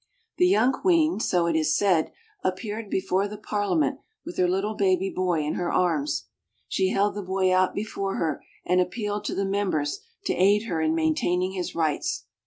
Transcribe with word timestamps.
The 0.39 0.47
young 0.47 0.73
queen, 0.73 1.19
so 1.19 1.45
it 1.45 1.55
is 1.55 1.77
said, 1.77 2.07
294 2.41 2.47
AUSTRIA 2.49 2.73
HUNGARY. 2.73 2.81
appeared 2.81 2.89
before 2.89 3.27
the 3.27 3.37
Parliament 3.37 3.99
with 4.25 4.37
her 4.39 4.47
little 4.47 4.73
baby 4.73 5.11
boy 5.11 5.41
in 5.43 5.53
her 5.53 5.71
arms. 5.71 6.25
She 6.67 6.89
held 6.89 7.13
the 7.13 7.21
boy 7.21 7.53
out 7.53 7.75
before 7.75 8.15
her 8.15 8.43
and 8.65 8.81
appealed 8.81 9.25
to 9.25 9.35
the 9.35 9.45
members 9.45 9.99
to 10.25 10.33
aid 10.33 10.63
her 10.63 10.81
in 10.81 10.95
maintaining 10.95 11.51
his 11.51 11.75
rights. 11.75 12.25